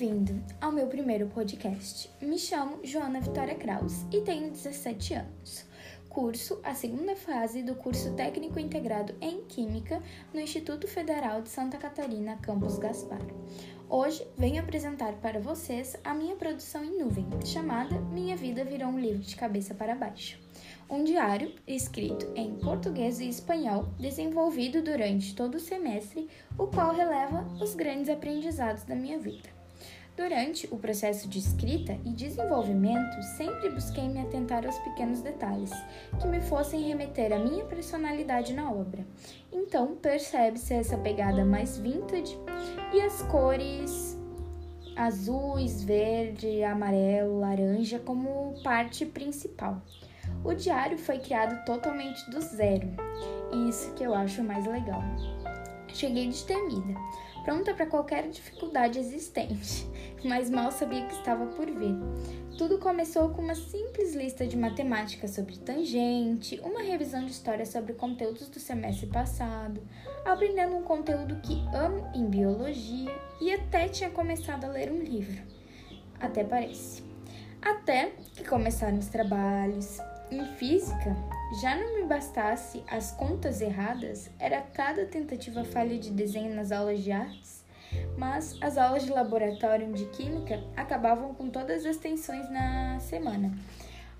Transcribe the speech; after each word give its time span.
Bem-vindo 0.00 0.42
ao 0.62 0.72
meu 0.72 0.86
primeiro 0.86 1.26
podcast. 1.26 2.10
Me 2.22 2.38
chamo 2.38 2.80
Joana 2.82 3.20
Vitória 3.20 3.54
Kraus 3.54 4.06
e 4.10 4.22
tenho 4.22 4.50
17 4.50 5.12
anos. 5.12 5.66
Curso 6.08 6.58
a 6.64 6.72
segunda 6.72 7.14
fase 7.14 7.62
do 7.62 7.74
curso 7.74 8.14
técnico 8.14 8.58
integrado 8.58 9.14
em 9.20 9.44
Química 9.44 10.02
no 10.32 10.40
Instituto 10.40 10.88
Federal 10.88 11.42
de 11.42 11.50
Santa 11.50 11.76
Catarina, 11.76 12.38
Campus 12.38 12.78
Gaspar. 12.78 13.20
Hoje 13.90 14.26
venho 14.38 14.62
apresentar 14.62 15.12
para 15.16 15.38
vocês 15.38 15.94
a 16.02 16.14
minha 16.14 16.34
produção 16.34 16.82
em 16.82 16.98
nuvem, 16.98 17.26
chamada 17.44 18.00
Minha 18.00 18.38
Vida 18.38 18.64
Virou 18.64 18.88
um 18.88 18.98
Livro 18.98 19.20
de 19.20 19.36
Cabeça 19.36 19.74
para 19.74 19.94
Baixo. 19.94 20.40
Um 20.88 21.04
diário 21.04 21.54
escrito 21.66 22.26
em 22.34 22.54
português 22.54 23.20
e 23.20 23.28
espanhol, 23.28 23.84
desenvolvido 23.98 24.80
durante 24.80 25.34
todo 25.34 25.56
o 25.56 25.60
semestre, 25.60 26.26
o 26.56 26.68
qual 26.68 26.94
releva 26.94 27.46
os 27.62 27.74
grandes 27.74 28.08
aprendizados 28.08 28.84
da 28.84 28.94
minha 28.94 29.18
vida. 29.18 29.59
Durante 30.20 30.68
o 30.70 30.76
processo 30.76 31.26
de 31.26 31.38
escrita 31.38 31.98
e 32.04 32.10
desenvolvimento, 32.10 33.22
sempre 33.38 33.70
busquei 33.70 34.06
me 34.06 34.20
atentar 34.20 34.66
aos 34.66 34.78
pequenos 34.80 35.22
detalhes 35.22 35.70
que 36.20 36.28
me 36.28 36.42
fossem 36.42 36.82
remeter 36.82 37.32
a 37.32 37.38
minha 37.38 37.64
personalidade 37.64 38.52
na 38.52 38.70
obra. 38.70 39.06
Então, 39.50 39.96
percebe-se 39.96 40.74
essa 40.74 40.98
pegada 40.98 41.42
mais 41.42 41.78
vintage 41.78 42.38
e 42.92 43.00
as 43.00 43.22
cores 43.22 44.18
azuis, 44.94 45.82
verde, 45.82 46.62
amarelo, 46.64 47.40
laranja 47.40 47.98
como 47.98 48.62
parte 48.62 49.06
principal. 49.06 49.80
O 50.44 50.52
diário 50.52 50.98
foi 50.98 51.18
criado 51.18 51.64
totalmente 51.64 52.30
do 52.30 52.42
zero, 52.42 52.90
e 53.54 53.70
isso 53.70 53.94
que 53.94 54.04
eu 54.04 54.12
acho 54.12 54.44
mais 54.44 54.66
legal. 54.66 55.02
Cheguei 55.94 56.28
destemida, 56.28 56.98
pronta 57.44 57.74
para 57.74 57.86
qualquer 57.86 58.28
dificuldade 58.28 58.98
existente, 58.98 59.86
mas 60.24 60.48
mal 60.50 60.70
sabia 60.70 61.04
que 61.06 61.14
estava 61.14 61.46
por 61.46 61.66
vir. 61.66 61.94
Tudo 62.56 62.78
começou 62.78 63.30
com 63.30 63.40
uma 63.40 63.54
simples 63.54 64.14
lista 64.14 64.46
de 64.46 64.56
matemática 64.56 65.26
sobre 65.26 65.56
tangente, 65.56 66.60
uma 66.62 66.82
revisão 66.82 67.24
de 67.24 67.32
história 67.32 67.64
sobre 67.64 67.94
conteúdos 67.94 68.48
do 68.48 68.60
semestre 68.60 69.06
passado, 69.06 69.82
aprendendo 70.24 70.76
um 70.76 70.82
conteúdo 70.82 71.40
que 71.40 71.54
amo 71.74 72.06
em 72.14 72.26
biologia 72.26 73.10
e 73.40 73.52
até 73.52 73.88
tinha 73.88 74.10
começado 74.10 74.64
a 74.64 74.68
ler 74.68 74.92
um 74.92 74.98
livro. 74.98 75.42
Até 76.20 76.44
parece. 76.44 77.02
Até 77.62 78.12
que 78.34 78.44
começaram 78.44 78.98
os 78.98 79.08
trabalhos. 79.08 79.98
Em 80.30 80.44
física, 80.44 81.16
já 81.60 81.74
não 81.74 81.96
me 81.96 82.06
bastasse 82.06 82.84
as 82.88 83.10
contas 83.10 83.60
erradas, 83.60 84.30
era 84.38 84.60
cada 84.62 85.04
tentativa 85.04 85.64
falha 85.64 85.98
de 85.98 86.10
desenho 86.10 86.54
nas 86.54 86.70
aulas 86.70 87.02
de 87.02 87.10
artes, 87.10 87.64
mas 88.16 88.56
as 88.60 88.78
aulas 88.78 89.02
de 89.02 89.10
laboratório 89.10 89.92
de 89.92 90.04
química 90.06 90.62
acabavam 90.76 91.34
com 91.34 91.50
todas 91.50 91.84
as 91.84 91.96
tensões 91.96 92.48
na 92.48 93.00
semana. 93.00 93.52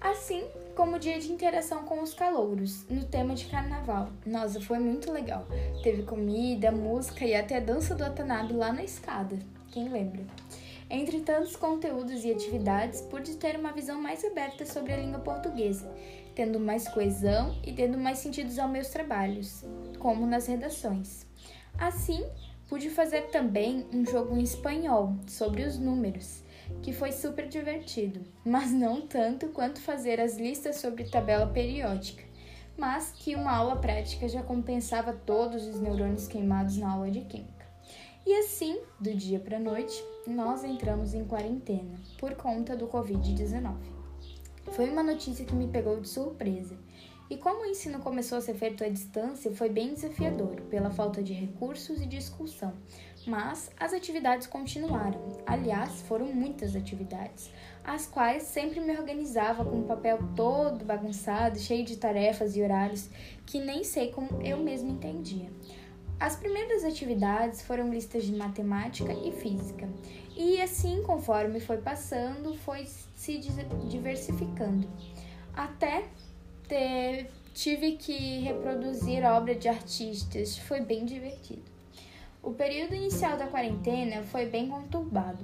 Assim 0.00 0.44
como 0.74 0.96
o 0.96 0.98
dia 0.98 1.20
de 1.20 1.30
interação 1.30 1.84
com 1.84 2.02
os 2.02 2.12
calouros, 2.12 2.84
no 2.88 3.04
tema 3.04 3.34
de 3.34 3.46
carnaval. 3.46 4.08
Nossa, 4.26 4.60
foi 4.60 4.80
muito 4.80 5.12
legal. 5.12 5.46
Teve 5.82 6.02
comida, 6.02 6.72
música 6.72 7.24
e 7.24 7.36
até 7.36 7.60
dança 7.60 7.94
do 7.94 8.04
Atanabe 8.04 8.54
lá 8.54 8.72
na 8.72 8.82
escada. 8.82 9.38
Quem 9.70 9.88
lembra? 9.88 10.24
Entre 10.92 11.20
tantos 11.20 11.54
conteúdos 11.54 12.24
e 12.24 12.32
atividades, 12.32 13.00
pude 13.02 13.36
ter 13.36 13.56
uma 13.56 13.72
visão 13.72 14.02
mais 14.02 14.24
aberta 14.24 14.66
sobre 14.66 14.92
a 14.92 14.96
língua 14.96 15.20
portuguesa, 15.20 15.88
tendo 16.34 16.58
mais 16.58 16.88
coesão 16.88 17.56
e 17.64 17.72
tendo 17.72 17.96
mais 17.96 18.18
sentidos 18.18 18.58
aos 18.58 18.70
meus 18.72 18.88
trabalhos, 18.88 19.64
como 20.00 20.26
nas 20.26 20.48
redações. 20.48 21.24
Assim, 21.78 22.26
pude 22.68 22.90
fazer 22.90 23.28
também 23.28 23.86
um 23.94 24.04
jogo 24.04 24.36
em 24.36 24.42
espanhol 24.42 25.14
sobre 25.28 25.62
os 25.62 25.78
números, 25.78 26.42
que 26.82 26.92
foi 26.92 27.12
super 27.12 27.46
divertido, 27.46 28.22
mas 28.44 28.72
não 28.72 29.06
tanto 29.06 29.46
quanto 29.50 29.80
fazer 29.80 30.20
as 30.20 30.38
listas 30.38 30.76
sobre 30.76 31.04
tabela 31.04 31.46
periódica, 31.46 32.24
mas 32.76 33.12
que 33.12 33.36
uma 33.36 33.52
aula 33.52 33.76
prática 33.76 34.28
já 34.28 34.42
compensava 34.42 35.12
todos 35.12 35.68
os 35.68 35.80
neurônios 35.80 36.26
queimados 36.26 36.76
na 36.78 36.90
aula 36.90 37.10
de 37.12 37.20
química. 37.20 37.59
E 38.26 38.34
assim, 38.34 38.78
do 39.00 39.14
dia 39.14 39.40
para 39.40 39.56
a 39.56 39.60
noite, 39.60 40.04
nós 40.26 40.62
entramos 40.62 41.14
em 41.14 41.24
quarentena 41.24 41.98
por 42.18 42.34
conta 42.34 42.76
do 42.76 42.86
Covid-19. 42.86 43.74
Foi 44.72 44.90
uma 44.90 45.02
notícia 45.02 45.44
que 45.44 45.54
me 45.54 45.68
pegou 45.68 45.98
de 46.00 46.08
surpresa. 46.08 46.78
E 47.30 47.36
como 47.36 47.62
o 47.62 47.66
ensino 47.66 48.00
começou 48.00 48.38
a 48.38 48.40
ser 48.40 48.54
feito 48.54 48.82
à 48.82 48.88
distância, 48.88 49.52
foi 49.52 49.68
bem 49.68 49.94
desafiador, 49.94 50.60
pela 50.62 50.90
falta 50.90 51.22
de 51.22 51.32
recursos 51.32 52.02
e 52.02 52.06
discussão. 52.06 52.74
Mas 53.24 53.70
as 53.78 53.92
atividades 53.92 54.48
continuaram. 54.48 55.38
Aliás, 55.46 56.02
foram 56.02 56.26
muitas 56.26 56.74
atividades, 56.74 57.50
as 57.84 58.06
quais 58.06 58.42
sempre 58.42 58.80
me 58.80 58.96
organizava 58.98 59.64
com 59.64 59.76
um 59.76 59.86
papel 59.86 60.18
todo 60.34 60.84
bagunçado, 60.84 61.58
cheio 61.58 61.84
de 61.84 61.96
tarefas 61.96 62.56
e 62.56 62.62
horários 62.62 63.08
que 63.46 63.60
nem 63.60 63.84
sei 63.84 64.10
como 64.10 64.42
eu 64.42 64.58
mesma 64.58 64.90
entendia. 64.90 65.50
As 66.20 66.36
primeiras 66.36 66.84
atividades 66.84 67.62
foram 67.62 67.88
listas 67.90 68.24
de 68.24 68.32
matemática 68.36 69.10
e 69.10 69.32
física, 69.32 69.88
e 70.36 70.60
assim, 70.60 71.02
conforme 71.02 71.60
foi 71.60 71.78
passando, 71.78 72.54
foi 72.58 72.86
se 73.16 73.38
diversificando. 73.88 74.86
Até 75.54 76.04
ter, 76.68 77.30
tive 77.54 77.92
que 77.92 78.40
reproduzir 78.40 79.24
obra 79.24 79.54
de 79.54 79.66
artistas, 79.66 80.58
foi 80.58 80.82
bem 80.82 81.06
divertido. 81.06 81.62
O 82.42 82.52
período 82.52 82.94
inicial 82.94 83.38
da 83.38 83.46
quarentena 83.46 84.22
foi 84.24 84.44
bem 84.44 84.68
conturbado. 84.68 85.42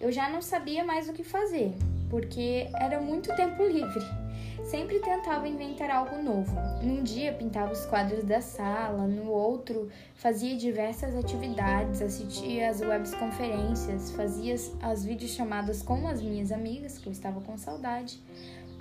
Eu 0.00 0.10
já 0.10 0.30
não 0.30 0.40
sabia 0.40 0.82
mais 0.82 1.10
o 1.10 1.12
que 1.12 1.24
fazer, 1.24 1.74
porque 2.08 2.68
era 2.74 3.00
muito 3.02 3.36
tempo 3.36 3.62
livre. 3.62 4.25
Sempre 4.66 4.98
tentava 4.98 5.46
inventar 5.46 5.90
algo 5.90 6.20
novo. 6.20 6.52
Num 6.82 7.04
dia 7.04 7.32
pintava 7.32 7.72
os 7.72 7.86
quadros 7.86 8.24
da 8.24 8.40
sala, 8.40 9.06
no 9.06 9.30
outro 9.30 9.88
fazia 10.16 10.56
diversas 10.56 11.14
atividades, 11.14 12.02
assistia 12.02 12.70
às 12.70 12.80
webconferências, 12.80 14.10
fazia 14.10 14.56
as 14.82 15.04
videochamadas 15.04 15.82
com 15.82 16.08
as 16.08 16.20
minhas 16.20 16.50
amigas, 16.50 16.98
que 16.98 17.06
eu 17.06 17.12
estava 17.12 17.40
com 17.40 17.56
saudade. 17.56 18.20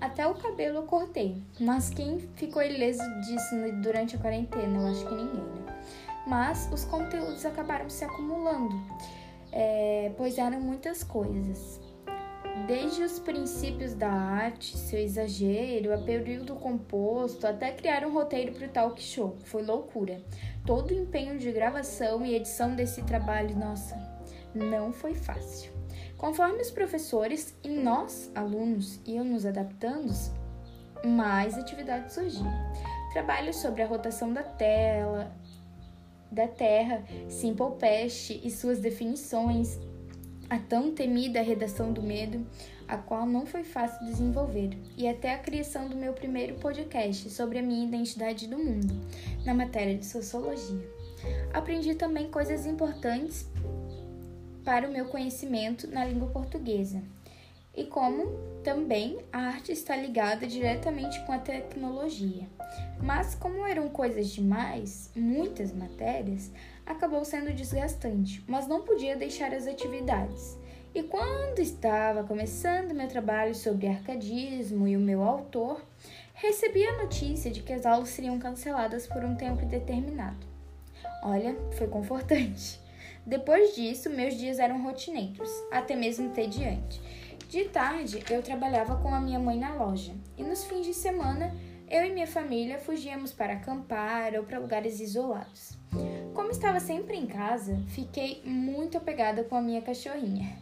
Até 0.01 0.25
o 0.25 0.33
cabelo 0.33 0.77
eu 0.77 0.83
cortei, 0.83 1.37
mas 1.59 1.91
quem 1.91 2.19
ficou 2.35 2.63
ileso 2.63 3.03
disso 3.21 3.55
durante 3.83 4.15
a 4.15 4.19
quarentena? 4.19 4.79
Eu 4.79 4.87
acho 4.87 5.05
que 5.05 5.13
ninguém, 5.13 5.43
né? 5.43 5.83
Mas 6.25 6.67
os 6.73 6.83
conteúdos 6.85 7.45
acabaram 7.45 7.87
se 7.91 8.03
acumulando, 8.03 8.75
é, 9.51 10.11
pois 10.17 10.39
eram 10.39 10.59
muitas 10.59 11.03
coisas. 11.03 11.84
Desde 12.67 13.03
os 13.03 13.19
princípios 13.19 13.93
da 13.93 14.09
arte, 14.09 14.75
seu 14.75 14.97
exagero, 14.97 15.93
a 15.93 15.99
período 15.99 16.55
composto, 16.55 17.45
até 17.45 17.71
criar 17.71 18.03
um 18.03 18.11
roteiro 18.11 18.53
para 18.53 18.65
o 18.65 18.69
talk 18.69 19.01
show. 19.01 19.37
Foi 19.43 19.61
loucura. 19.61 20.19
Todo 20.65 20.89
o 20.89 20.93
empenho 20.93 21.37
de 21.37 21.51
gravação 21.51 22.25
e 22.25 22.33
edição 22.33 22.75
desse 22.75 23.03
trabalho, 23.03 23.55
nossa, 23.55 23.95
não 24.53 24.91
foi 24.91 25.13
fácil. 25.13 25.71
Conforme 26.17 26.59
os 26.59 26.71
professores 26.71 27.55
e 27.63 27.69
nós, 27.69 28.31
alunos, 28.33 28.99
iam 29.05 29.25
nos 29.25 29.45
adaptando, 29.45 30.11
mais 31.03 31.55
atividades 31.57 32.15
surgiam. 32.15 32.51
Trabalhos 33.13 33.57
sobre 33.57 33.83
a 33.83 33.87
rotação 33.87 34.33
da 34.33 34.41
tela, 34.41 35.31
da 36.31 36.47
Terra, 36.47 37.03
Simple 37.29 37.75
e 38.43 38.49
suas 38.49 38.79
definições, 38.79 39.79
a 40.49 40.57
tão 40.57 40.91
temida 40.91 41.41
redação 41.41 41.91
do 41.91 42.01
medo, 42.01 42.45
a 42.87 42.97
qual 42.97 43.25
não 43.25 43.45
foi 43.45 43.63
fácil 43.63 44.05
desenvolver, 44.05 44.77
e 44.95 45.07
até 45.07 45.33
a 45.33 45.39
criação 45.39 45.87
do 45.87 45.95
meu 45.95 46.13
primeiro 46.13 46.55
podcast 46.55 47.29
sobre 47.29 47.59
a 47.59 47.63
minha 47.63 47.85
identidade 47.85 48.47
do 48.47 48.57
mundo, 48.57 48.93
na 49.43 49.53
matéria 49.53 49.97
de 49.97 50.05
sociologia. 50.05 50.87
Aprendi 51.53 51.95
também 51.95 52.29
coisas 52.29 52.65
importantes 52.65 53.49
para 54.63 54.87
o 54.87 54.91
meu 54.91 55.05
conhecimento 55.05 55.87
na 55.87 56.05
língua 56.05 56.29
portuguesa, 56.29 57.01
e 57.75 57.83
como 57.85 58.27
também 58.63 59.17
a 59.33 59.39
arte 59.39 59.71
está 59.71 59.95
ligada 59.95 60.47
diretamente 60.47 61.19
com 61.25 61.31
a 61.31 61.39
tecnologia. 61.39 62.47
Mas, 63.01 63.35
como 63.35 63.65
eram 63.65 63.89
coisas 63.89 64.29
demais, 64.29 65.11
muitas 65.15 65.71
matérias, 65.73 66.51
acabou 66.85 67.23
sendo 67.25 67.53
desgastante, 67.53 68.43
mas 68.47 68.67
não 68.67 68.83
podia 68.83 69.15
deixar 69.15 69.53
as 69.53 69.67
atividades. 69.67 70.57
E 70.93 71.03
quando 71.03 71.59
estava 71.59 72.23
começando 72.23 72.93
meu 72.93 73.07
trabalho 73.07 73.53
sobre 73.53 73.87
arcadismo 73.87 74.87
e 74.87 74.95
o 74.95 74.99
meu 74.99 75.21
autor, 75.21 75.85
recebi 76.33 76.85
a 76.85 77.03
notícia 77.03 77.51
de 77.51 77.61
que 77.61 77.73
as 77.73 77.85
aulas 77.85 78.09
seriam 78.09 78.39
canceladas 78.39 79.05
por 79.05 79.23
um 79.23 79.35
tempo 79.35 79.65
determinado. 79.65 80.47
Olha, 81.21 81.55
foi 81.77 81.87
confortante. 81.87 82.79
Depois 83.25 83.75
disso, 83.75 84.09
meus 84.09 84.37
dias 84.37 84.59
eram 84.59 84.83
rotineiros, 84.83 85.49
até 85.71 85.95
mesmo 85.95 86.27
entediante. 86.27 87.01
De 87.49 87.65
tarde, 87.65 88.23
eu 88.29 88.41
trabalhava 88.41 88.95
com 88.97 89.13
a 89.13 89.19
minha 89.19 89.39
mãe 89.39 89.57
na 89.57 89.73
loja, 89.73 90.13
e 90.37 90.43
nos 90.43 90.63
fins 90.63 90.85
de 90.85 90.93
semana, 90.93 91.53
eu 91.89 92.03
e 92.03 92.11
minha 92.11 92.27
família 92.27 92.79
fugíamos 92.79 93.31
para 93.31 93.53
acampar 93.53 94.33
ou 94.35 94.43
para 94.43 94.59
lugares 94.59 94.99
isolados. 94.99 95.77
Como 96.33 96.51
estava 96.51 96.79
sempre 96.79 97.15
em 97.15 97.25
casa, 97.25 97.79
fiquei 97.87 98.41
muito 98.43 98.97
apegada 98.97 99.43
com 99.43 99.55
a 99.55 99.61
minha 99.61 99.81
cachorrinha. 99.81 100.57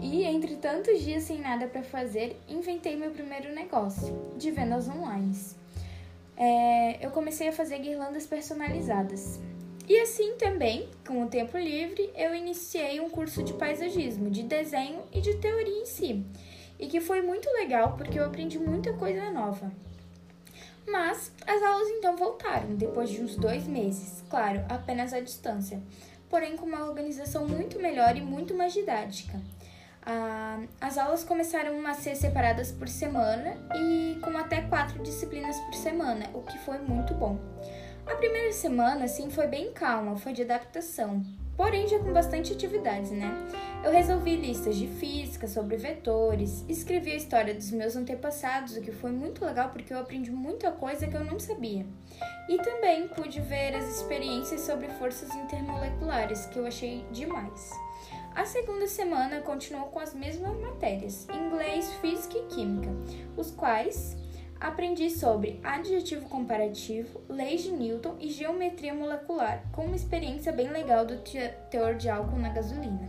E 0.00 0.24
entre 0.24 0.56
tantos 0.56 1.02
dias 1.02 1.24
sem 1.24 1.40
nada 1.40 1.66
para 1.66 1.82
fazer, 1.82 2.40
inventei 2.48 2.96
meu 2.96 3.10
primeiro 3.10 3.54
negócio 3.54 4.16
de 4.36 4.50
vendas 4.50 4.88
online. 4.88 5.36
É, 6.36 7.04
eu 7.04 7.10
comecei 7.10 7.48
a 7.48 7.52
fazer 7.52 7.78
guirlandas 7.78 8.26
personalizadas. 8.26 9.40
E 9.88 9.98
assim 10.00 10.36
também, 10.36 10.88
com 11.06 11.22
o 11.22 11.28
tempo 11.28 11.56
livre, 11.56 12.10
eu 12.14 12.34
iniciei 12.34 13.00
um 13.00 13.08
curso 13.08 13.42
de 13.42 13.54
paisagismo, 13.54 14.30
de 14.30 14.42
desenho 14.42 15.02
e 15.12 15.20
de 15.20 15.34
teoria 15.36 15.82
em 15.82 15.86
si. 15.86 16.24
E 16.78 16.86
que 16.86 17.00
foi 17.00 17.22
muito 17.22 17.50
legal 17.52 17.96
porque 17.96 18.18
eu 18.18 18.24
aprendi 18.24 18.58
muita 18.58 18.92
coisa 18.92 19.30
nova. 19.30 19.72
Mas 20.90 21.32
as 21.46 21.62
aulas 21.62 21.88
então 21.88 22.16
voltaram 22.16 22.74
depois 22.74 23.10
de 23.10 23.22
uns 23.22 23.36
dois 23.36 23.66
meses, 23.66 24.24
claro, 24.30 24.64
apenas 24.68 25.12
à 25.12 25.20
distância, 25.20 25.82
porém 26.30 26.56
com 26.56 26.66
uma 26.66 26.84
organização 26.84 27.46
muito 27.46 27.78
melhor 27.78 28.16
e 28.16 28.22
muito 28.22 28.54
mais 28.54 28.72
didática. 28.72 29.40
Ah, 30.02 30.60
as 30.80 30.96
aulas 30.96 31.22
começaram 31.24 31.86
a 31.86 31.92
ser 31.92 32.14
separadas 32.14 32.72
por 32.72 32.88
semana 32.88 33.58
e 33.76 34.18
com 34.22 34.36
até 34.38 34.62
quatro 34.62 35.02
disciplinas 35.02 35.56
por 35.60 35.74
semana, 35.74 36.30
o 36.32 36.40
que 36.42 36.56
foi 36.58 36.78
muito 36.78 37.12
bom. 37.12 37.38
A 38.06 38.14
primeira 38.16 38.52
semana, 38.52 39.06
sim, 39.06 39.28
foi 39.28 39.46
bem 39.46 39.70
calma, 39.72 40.16
foi 40.16 40.32
de 40.32 40.40
adaptação, 40.40 41.22
porém 41.58 41.88
já 41.88 41.98
com 41.98 42.12
bastante 42.12 42.52
atividades, 42.52 43.10
né? 43.10 43.36
Eu 43.84 43.90
resolvi 43.90 44.36
listas 44.36 44.76
de 44.76 44.86
física 44.86 45.48
sobre 45.48 45.76
vetores, 45.76 46.64
escrevi 46.68 47.10
a 47.10 47.16
história 47.16 47.52
dos 47.52 47.72
meus 47.72 47.96
antepassados, 47.96 48.76
o 48.76 48.80
que 48.80 48.92
foi 48.92 49.10
muito 49.10 49.44
legal 49.44 49.70
porque 49.70 49.92
eu 49.92 49.98
aprendi 49.98 50.30
muita 50.30 50.70
coisa 50.70 51.08
que 51.08 51.16
eu 51.16 51.24
não 51.24 51.38
sabia. 51.40 51.84
E 52.48 52.58
também 52.58 53.08
pude 53.08 53.40
ver 53.40 53.74
as 53.74 53.88
experiências 53.96 54.60
sobre 54.60 54.86
forças 54.90 55.34
intermoleculares, 55.34 56.46
que 56.46 56.60
eu 56.60 56.66
achei 56.66 57.04
demais. 57.10 57.72
A 58.36 58.44
segunda 58.44 58.86
semana 58.86 59.40
continuou 59.40 59.88
com 59.88 59.98
as 59.98 60.14
mesmas 60.14 60.56
matérias, 60.60 61.26
inglês, 61.28 61.92
física 61.94 62.38
e 62.38 62.46
química, 62.54 62.90
os 63.36 63.50
quais 63.50 64.16
aprendi 64.60 65.10
sobre 65.10 65.60
adjetivo 65.62 66.28
comparativo, 66.28 67.20
leis 67.28 67.62
de 67.62 67.70
Newton 67.70 68.16
e 68.20 68.30
geometria 68.30 68.94
molecular, 68.94 69.62
com 69.72 69.84
uma 69.84 69.96
experiência 69.96 70.52
bem 70.52 70.68
legal 70.68 71.04
do 71.04 71.18
teor 71.70 71.94
de 71.94 72.08
álcool 72.08 72.38
na 72.38 72.48
gasolina. 72.48 73.08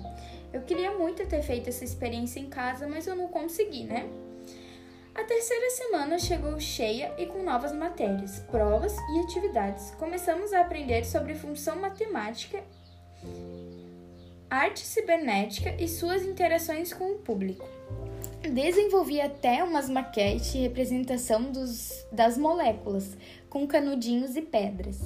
Eu 0.51 0.61
queria 0.61 0.97
muito 0.97 1.25
ter 1.27 1.41
feito 1.41 1.69
essa 1.69 1.83
experiência 1.83 2.39
em 2.39 2.49
casa, 2.49 2.87
mas 2.87 3.07
eu 3.07 3.15
não 3.15 3.27
consegui, 3.27 3.83
né? 3.83 4.09
A 5.13 5.23
terceira 5.23 5.69
semana 5.71 6.17
chegou 6.17 6.59
cheia 6.59 7.13
e 7.17 7.25
com 7.25 7.43
novas 7.43 7.73
matérias, 7.73 8.39
provas 8.51 8.95
e 9.13 9.19
atividades. 9.19 9.91
Começamos 9.91 10.53
a 10.53 10.61
aprender 10.61 11.03
sobre 11.03 11.35
função 11.35 11.75
matemática 11.75 12.63
arte 14.49 14.79
cibernética 14.79 15.75
e 15.79 15.87
suas 15.87 16.23
interações 16.23 16.91
com 16.91 17.11
o 17.11 17.19
público. 17.19 17.67
Desenvolvi 18.41 19.19
até 19.19 19.61
umas 19.63 19.89
maquetes 19.89 20.53
de 20.53 20.59
representação 20.59 21.51
dos, 21.51 22.05
das 22.09 22.37
moléculas, 22.37 23.17
com 23.49 23.67
canudinhos 23.67 24.35
e 24.37 24.41
pedras. 24.41 24.97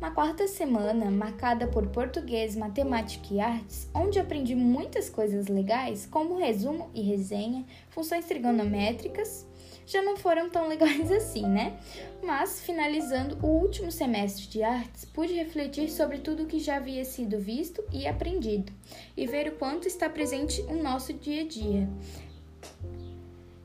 Na 0.00 0.10
quarta 0.10 0.48
semana, 0.48 1.10
marcada 1.10 1.68
por 1.68 1.86
português, 1.86 2.56
matemática 2.56 3.32
e 3.32 3.40
artes, 3.40 3.88
onde 3.94 4.18
aprendi 4.18 4.54
muitas 4.54 5.08
coisas 5.08 5.46
legais, 5.46 6.06
como 6.06 6.36
resumo 6.36 6.90
e 6.92 7.02
resenha, 7.02 7.64
funções 7.88 8.26
trigonométricas, 8.26 9.46
já 9.86 10.02
não 10.02 10.16
foram 10.16 10.50
tão 10.50 10.68
legais 10.68 11.10
assim, 11.12 11.46
né? 11.46 11.78
Mas, 12.22 12.60
finalizando 12.60 13.38
o 13.46 13.46
último 13.46 13.92
semestre 13.92 14.48
de 14.48 14.62
artes, 14.62 15.04
pude 15.04 15.32
refletir 15.34 15.88
sobre 15.88 16.18
tudo 16.18 16.42
o 16.42 16.46
que 16.46 16.58
já 16.58 16.76
havia 16.76 17.04
sido 17.04 17.38
visto 17.38 17.82
e 17.92 18.06
aprendido, 18.06 18.72
e 19.16 19.26
ver 19.26 19.48
o 19.48 19.56
quanto 19.56 19.86
está 19.86 20.10
presente 20.10 20.60
no 20.64 20.82
nosso 20.82 21.12
dia 21.14 21.42
a 21.42 21.46
dia. 21.46 21.88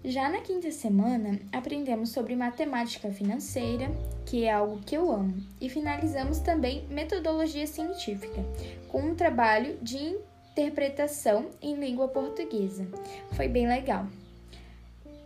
Já 0.04 0.30
na 0.30 0.42
quinta 0.42 0.72
semana, 0.72 1.40
aprendemos 1.52 2.10
sobre 2.10 2.36
matemática 2.36 3.12
financeira, 3.12 3.92
que 4.26 4.46
é 4.46 4.52
algo 4.52 4.80
que 4.80 4.98
eu 4.98 5.12
amo, 5.12 5.36
e 5.62 5.70
finalizamos 5.70 6.40
também 6.40 6.88
metodologia 6.90 7.68
científica, 7.68 8.44
com 8.88 9.00
um 9.00 9.16
trabalho 9.16 9.78
de 9.80 10.18
interpretação 10.52 11.52
em 11.62 11.76
língua 11.76 12.08
portuguesa. 12.08 12.88
Foi 13.34 13.48
bem 13.48 13.68
legal. 13.68 14.08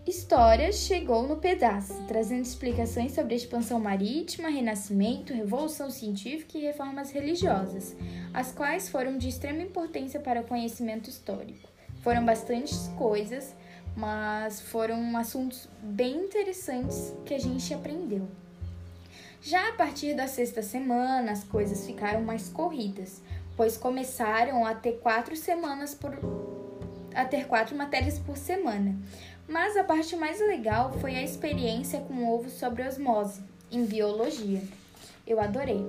História 0.06 0.72
chegou 0.74 1.25
no 1.25 1.38
pedaço, 1.38 1.94
trazendo 2.06 2.44
explicações 2.44 3.13
sobre 3.13 3.33
a 3.33 3.38
expansão 3.38 3.80
marítima, 3.80 4.50
renascimento, 4.50 5.33
revolução 5.33 5.89
científica 5.89 6.57
e 6.57 6.62
reformas 6.62 7.12
religiosas, 7.12 7.95
as 8.33 8.51
quais 8.51 8.89
foram 8.89 9.18
de 9.18 9.30
extrema 9.30 9.62
importância 9.62 10.19
para 10.19 10.42
o 10.42 10.45
conhecimento 10.45 11.10
histórico. 11.10 11.69
Foram 12.04 12.24
bastantes 12.24 12.88
coisas, 12.98 13.56
mas 13.95 14.59
foram 14.59 15.15
assuntos 15.15 15.69
bem 15.81 16.25
interessantes 16.25 17.13
que 17.25 17.33
a 17.33 17.39
gente 17.39 17.74
aprendeu. 17.74 18.27
Já 19.42 19.69
a 19.69 19.74
partir 19.74 20.15
da 20.15 20.27
sexta 20.27 20.62
semana, 20.62 21.31
as 21.31 21.44
coisas 21.44 21.86
ficaram 21.86 22.21
mais 22.21 22.50
corridas, 22.50 23.21
pois 23.56 23.77
começaram 23.77 24.65
a 24.65 24.74
ter 24.74 24.94
quatro 24.94 25.36
semanas 25.36 25.94
por 25.94 26.13
a 27.13 27.24
ter 27.24 27.47
quatro 27.47 27.77
matérias 27.77 28.19
por 28.19 28.36
semana, 28.36 28.94
mas 29.47 29.77
a 29.77 29.83
parte 29.86 30.18
mais 30.18 30.39
legal 30.39 30.91
foi 31.00 31.15
a 31.15 31.24
experiência 31.24 32.01
com 32.01 32.27
ovo 32.27 32.50
sobre 32.50 32.86
osmose, 32.86 33.41
em 33.71 33.86
biologia. 33.86 34.62
Eu 35.25 35.39
adorei. 35.39 35.86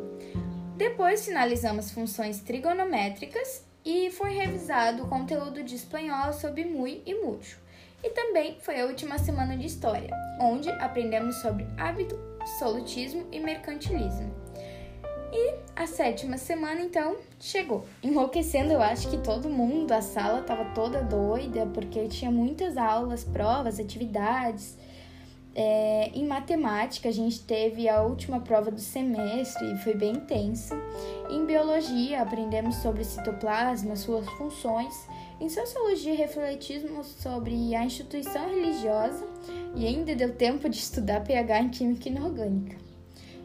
Depois 0.76 1.24
finalizamos 1.24 1.90
funções 1.90 2.40
trigonométricas 2.40 3.64
e 3.84 4.10
foi 4.10 4.34
revisado 4.34 5.04
o 5.04 5.08
conteúdo 5.08 5.64
de 5.64 5.74
espanhol 5.74 6.32
sobre 6.32 6.64
mui 6.64 7.02
e 7.06 7.14
mucho. 7.14 7.58
E 8.06 8.10
também 8.10 8.56
foi 8.60 8.80
a 8.80 8.86
última 8.86 9.18
semana 9.18 9.56
de 9.56 9.66
história, 9.66 10.16
onde 10.40 10.70
aprendemos 10.70 11.34
sobre 11.42 11.66
absolutismo 11.76 13.26
e 13.32 13.40
mercantilismo. 13.40 14.32
E 15.32 15.54
a 15.74 15.88
sétima 15.88 16.38
semana, 16.38 16.80
então, 16.82 17.16
chegou. 17.40 17.84
Enlouquecendo, 18.04 18.72
eu 18.72 18.80
acho 18.80 19.10
que 19.10 19.18
todo 19.18 19.48
mundo, 19.48 19.90
a 19.90 20.00
sala 20.00 20.38
estava 20.38 20.66
toda 20.66 21.02
doida, 21.02 21.66
porque 21.74 22.06
tinha 22.06 22.30
muitas 22.30 22.76
aulas, 22.76 23.24
provas, 23.24 23.80
atividades. 23.80 24.78
É, 25.52 26.12
em 26.14 26.28
matemática, 26.28 27.08
a 27.08 27.12
gente 27.12 27.40
teve 27.40 27.88
a 27.88 28.02
última 28.02 28.38
prova 28.38 28.70
do 28.70 28.80
semestre 28.80 29.72
e 29.72 29.78
foi 29.78 29.94
bem 29.94 30.12
intensa. 30.12 30.80
Em 31.28 31.44
biologia, 31.44 32.22
aprendemos 32.22 32.76
sobre 32.76 33.02
citoplasma, 33.02 33.96
suas 33.96 34.28
funções. 34.28 34.94
Em 35.38 35.50
sociologia, 35.50 36.16
refletimos 36.16 37.06
sobre 37.06 37.74
a 37.74 37.84
instituição 37.84 38.48
religiosa 38.48 39.26
e 39.74 39.86
ainda 39.86 40.14
deu 40.14 40.34
tempo 40.34 40.66
de 40.66 40.78
estudar 40.78 41.22
pH 41.24 41.60
em 41.60 41.68
química 41.68 42.08
inorgânica. 42.08 42.76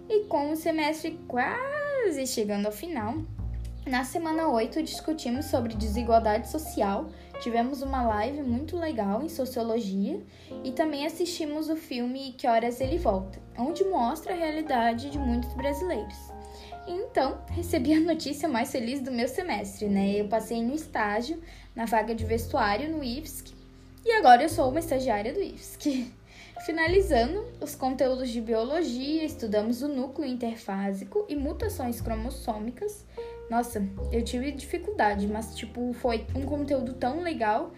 E 0.10 0.24
com 0.26 0.52
o 0.52 0.56
semestre 0.56 1.20
quase 1.28 2.26
chegando 2.26 2.68
ao 2.68 2.72
final, 2.72 3.18
na 3.86 4.06
semana 4.06 4.48
8 4.48 4.82
discutimos 4.84 5.46
sobre 5.46 5.74
desigualdade 5.74 6.50
social, 6.50 7.10
tivemos 7.42 7.82
uma 7.82 8.04
live 8.04 8.42
muito 8.42 8.78
legal 8.78 9.22
em 9.22 9.28
sociologia 9.28 10.24
e 10.64 10.72
também 10.72 11.06
assistimos 11.06 11.68
o 11.68 11.76
filme 11.76 12.34
Que 12.38 12.48
Horas 12.48 12.80
Ele 12.80 12.98
Volta, 12.98 13.38
onde 13.58 13.84
mostra 13.84 14.34
a 14.34 14.38
realidade 14.38 15.10
de 15.10 15.20
muitos 15.20 15.54
brasileiros. 15.56 16.32
Então, 16.88 17.40
recebi 17.52 17.94
a 17.94 18.00
notícia 18.00 18.50
mais 18.50 18.72
feliz 18.72 19.02
do 19.02 19.12
meu 19.12 19.28
semestre, 19.28 19.88
né? 19.88 20.20
Eu 20.20 20.28
passei 20.28 20.64
no 20.64 20.74
estágio, 20.74 21.42
na 21.76 21.86
vaga 21.86 22.14
de 22.14 22.26
vestuário 22.26 22.90
no 22.90 23.04
IFSC, 23.04 23.54
e 24.04 24.12
agora 24.14 24.42
eu 24.42 24.50
sou 24.50 24.70
uma 24.70 24.80
estagiária 24.80 25.32
do 25.32 25.42
IFSC. 25.42 26.12
Finalizando 26.66 27.46
os 27.60 27.76
conteúdos 27.76 28.30
de 28.30 28.42
biologia, 28.42 29.24
estudamos 29.24 29.82
o 29.82 29.88
núcleo 29.88 30.28
interfásico 30.28 31.26
e 31.30 31.36
mutações 31.36 32.02
cromossômicas. 32.02 33.06
Nossa, 33.50 33.84
eu 34.12 34.24
tive 34.24 34.52
dificuldade, 34.52 35.28
mas 35.28 35.56
tipo, 35.56 35.94
foi 35.94 36.26
um 36.36 36.44
conteúdo 36.44 36.94
tão 36.94 37.22
legal 37.22 37.72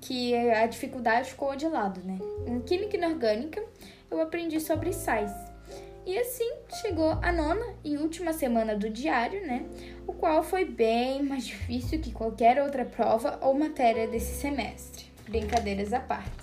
que 0.00 0.34
a 0.34 0.66
dificuldade 0.66 1.30
ficou 1.30 1.54
de 1.56 1.66
lado, 1.68 2.00
né? 2.02 2.18
Em 2.46 2.60
química 2.60 2.96
inorgânica, 2.96 3.62
eu 4.10 4.20
aprendi 4.20 4.60
sobre 4.60 4.92
sais. 4.92 5.32
E 6.10 6.18
assim 6.18 6.50
chegou 6.80 7.10
a 7.22 7.30
nona 7.30 7.64
e 7.84 7.96
última 7.96 8.32
semana 8.32 8.74
do 8.74 8.90
diário, 8.90 9.46
né? 9.46 9.64
O 10.08 10.12
qual 10.12 10.42
foi 10.42 10.64
bem 10.64 11.22
mais 11.22 11.46
difícil 11.46 12.00
que 12.00 12.10
qualquer 12.10 12.60
outra 12.60 12.84
prova 12.84 13.38
ou 13.40 13.54
matéria 13.54 14.08
desse 14.08 14.40
semestre. 14.40 15.04
Brincadeiras 15.28 15.92
à 15.92 16.00
parte 16.00 16.40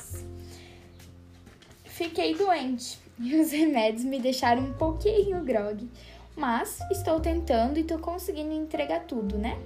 fiquei 1.97 2.35
doente 2.35 2.99
e 3.19 3.35
os 3.39 3.51
remédios 3.51 4.03
me 4.03 4.19
deixaram 4.19 4.61
um 4.61 4.73
pouquinho 4.73 5.43
grog. 5.43 5.89
Mas 6.35 6.79
estou 6.91 7.19
tentando 7.19 7.77
e 7.77 7.81
estou 7.81 7.97
conseguindo 7.97 8.53
entregar 8.53 9.01
tudo, 9.01 9.37
né? 9.37 9.57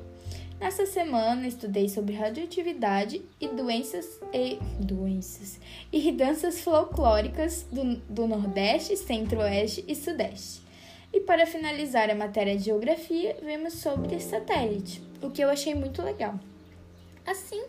Nessa 0.62 0.86
semana 0.86 1.48
estudei 1.48 1.90
sobre 1.90 2.14
radioatividade 2.14 3.20
e 3.42 3.48
doenças 3.48 4.22
e 4.32 4.60
doenças 4.80 5.60
e 5.92 6.12
danças 6.12 6.62
folclóricas 6.62 7.66
do, 7.72 7.96
do 8.08 8.28
Nordeste, 8.28 8.96
Centro-Oeste 8.96 9.84
e 9.88 9.96
Sudeste. 9.96 10.62
E 11.12 11.20
para 11.20 11.48
finalizar 11.48 12.12
a 12.12 12.16
matéria 12.16 12.56
de 12.56 12.66
geografia, 12.66 13.36
vimos 13.42 13.74
sobre 13.74 14.20
satélite, 14.20 15.02
o 15.20 15.32
que 15.32 15.44
eu 15.44 15.50
achei 15.50 15.74
muito 15.74 16.04
legal. 16.04 16.40
Assim, 17.26 17.64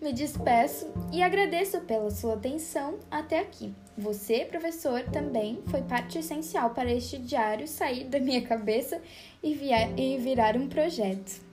me 0.00 0.12
despeço 0.12 0.86
e 1.12 1.24
agradeço 1.24 1.80
pela 1.80 2.12
sua 2.12 2.34
atenção 2.34 3.00
até 3.10 3.40
aqui. 3.40 3.74
Você, 3.98 4.44
professor, 4.44 5.02
também 5.02 5.64
foi 5.66 5.82
parte 5.82 6.20
essencial 6.20 6.70
para 6.70 6.92
este 6.92 7.18
diário 7.18 7.66
sair 7.66 8.04
da 8.04 8.20
minha 8.20 8.42
cabeça 8.42 9.02
e, 9.42 9.58
e 9.96 10.16
virar 10.18 10.56
um 10.56 10.68
projeto. 10.68 11.49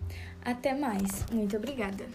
Até 0.48 0.74
mais. 0.74 1.26
Muito 1.30 1.58
obrigada. 1.58 2.06